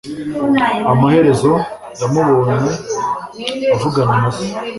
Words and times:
Amaherezo, 0.91 1.51
yamubonye 1.99 2.51
avugana 3.75 4.13
na 4.21 4.29
se. 4.35 4.45